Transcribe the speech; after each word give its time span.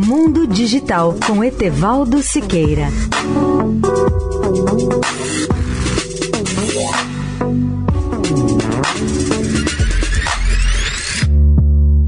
Mundo 0.00 0.46
Digital 0.46 1.16
com 1.26 1.42
Etevaldo 1.42 2.22
Siqueira. 2.22 2.86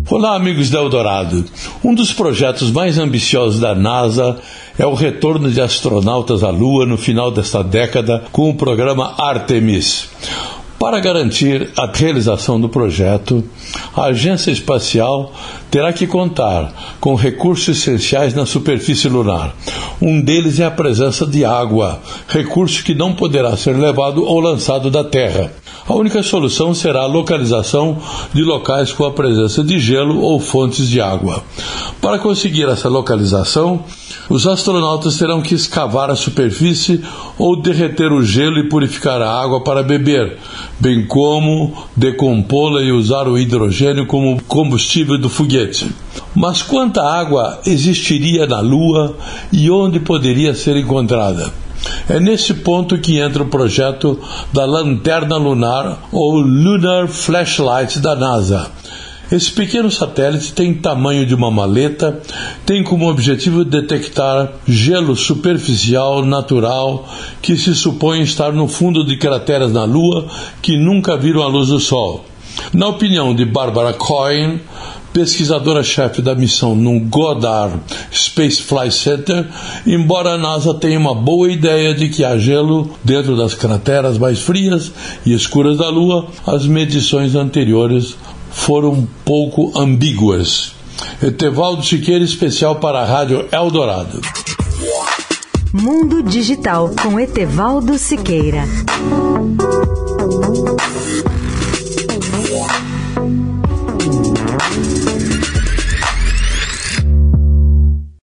Olá, 0.09 0.37
amigos 0.37 0.71
da 0.71 0.79
Eldorado. 0.79 1.45
Um 1.83 1.93
dos 1.93 2.13
projetos 2.13 2.71
mais 2.71 2.97
ambiciosos 2.97 3.59
da 3.59 3.75
NASA 3.75 4.41
é 4.79 4.87
o 4.87 4.95
retorno 4.95 5.51
de 5.51 5.61
astronautas 5.61 6.45
à 6.45 6.51
Lua 6.51 6.87
no 6.87 6.97
final 6.97 7.33
desta 7.33 7.65
década 7.65 8.23
com 8.31 8.51
o 8.51 8.55
programa 8.55 9.17
Artemis. 9.19 10.09
Para 10.81 10.99
garantir 10.99 11.69
a 11.77 11.85
realização 11.85 12.59
do 12.59 12.67
projeto, 12.67 13.45
a 13.95 14.05
agência 14.05 14.51
espacial 14.51 15.31
terá 15.71 15.93
que 15.93 16.07
contar 16.07 16.97
com 16.99 17.15
recursos 17.15 17.69
essenciais 17.69 18.33
na 18.33 18.47
superfície 18.47 19.07
lunar. 19.07 19.55
Um 20.01 20.23
deles 20.23 20.59
é 20.59 20.65
a 20.65 20.71
presença 20.71 21.27
de 21.27 21.45
água, 21.45 22.01
recurso 22.27 22.83
que 22.83 22.95
não 22.95 23.15
poderá 23.15 23.55
ser 23.59 23.77
levado 23.77 24.25
ou 24.25 24.41
lançado 24.41 24.91
da 24.91 25.05
Terra. 25.05 25.53
A 25.91 25.95
única 25.97 26.23
solução 26.23 26.73
será 26.73 27.01
a 27.01 27.07
localização 27.07 27.99
de 28.33 28.43
locais 28.43 28.93
com 28.93 29.05
a 29.05 29.11
presença 29.11 29.65
de 29.65 29.81
gelo 29.81 30.21
ou 30.21 30.39
fontes 30.39 30.89
de 30.89 31.01
água. 31.01 31.43
Para 32.01 32.17
conseguir 32.17 32.69
essa 32.69 32.89
localização, 32.89 33.83
os 34.29 34.47
astronautas 34.47 35.17
terão 35.17 35.43
que 35.43 35.53
escavar 35.53 36.09
a 36.09 36.15
superfície 36.15 37.03
ou 37.37 37.61
derreter 37.61 38.13
o 38.13 38.23
gelo 38.23 38.61
e 38.61 38.69
purificar 38.69 39.21
a 39.21 39.43
água 39.43 39.65
para 39.65 39.83
beber, 39.83 40.39
bem 40.79 41.05
como 41.05 41.77
decompô-la 41.97 42.83
e 42.83 42.93
usar 42.93 43.27
o 43.27 43.37
hidrogênio 43.37 44.07
como 44.07 44.41
combustível 44.45 45.19
do 45.19 45.29
foguete. 45.29 45.91
Mas 46.33 46.63
quanta 46.63 47.03
água 47.03 47.63
existiria 47.67 48.47
na 48.47 48.61
Lua 48.61 49.17
e 49.53 49.69
onde 49.69 49.99
poderia 49.99 50.55
ser 50.55 50.77
encontrada? 50.77 51.53
É 52.11 52.21
nesse 52.21 52.53
ponto 52.53 52.99
que 52.99 53.19
entra 53.19 53.43
o 53.43 53.49
projeto 53.49 54.19
da 54.53 54.67
Lanterna 54.67 55.37
Lunar 55.37 56.09
ou 56.13 56.41
Lunar 56.41 57.09
Flashlight 57.09 58.01
da 58.01 58.15
NASA 58.15 58.71
esse 59.31 59.53
pequeno 59.53 59.89
satélite 59.93 60.53
tem 60.53 60.75
tamanho 60.75 61.25
de 61.25 61.37
uma 61.37 61.53
maleta, 61.53 62.21
tem 62.67 62.83
como 62.83 63.09
objetivo 63.09 63.65
detectar 63.65 64.55
gelo 64.67 65.15
superficial 65.15 66.25
natural 66.25 67.09
que 67.41 67.57
se 67.57 67.73
supõe 67.77 68.23
estar 68.23 68.53
no 68.53 68.67
fundo 68.67 69.05
de 69.05 69.17
crateras 69.17 69.73
na 69.73 69.85
Lua 69.85 70.27
que 70.61 70.77
nunca 70.77 71.17
viram 71.17 71.43
a 71.43 71.47
luz 71.47 71.69
do 71.69 71.79
Sol. 71.79 72.25
Na 72.73 72.89
opinião 72.89 73.35
de 73.35 73.45
Barbara 73.45 73.93
Coyne, 73.93 74.61
pesquisadora-chefe 75.13 76.23
da 76.23 76.35
missão 76.35 76.75
no 76.75 77.01
Goddard 77.01 77.81
Space 78.13 78.63
Flight 78.63 78.95
Center, 78.95 79.47
embora 79.87 80.31
a 80.31 80.39
NASA 80.39 80.75
tenha 80.75 80.99
uma 80.99 81.15
boa 81.15 81.51
ideia 81.51 81.95
de 81.95 82.09
que 82.09 82.25
há 82.25 82.39
gelo 82.39 82.91
dentro 83.03 83.37
das 83.37 83.55
crateras 83.55 84.19
mais 84.19 84.41
frias 84.41 84.93
e 85.27 85.33
escuras 85.33 85.79
da 85.79 85.89
Lua, 85.89 86.29
as 86.47 86.67
medições 86.67 87.35
anteriores 87.35 88.17
foram 88.51 89.07
pouco 89.25 89.73
ambíguas. 89.79 90.73
Etevaldo 91.23 91.85
Siqueira, 91.85 92.25
especial 92.25 92.77
para 92.77 93.01
a 93.01 93.05
Rádio 93.05 93.47
Eldorado. 93.51 94.21
Mundo 95.73 96.23
Digital 96.23 96.91
com 97.03 97.19
Etevaldo 97.19 97.97
Siqueira. 97.97 98.65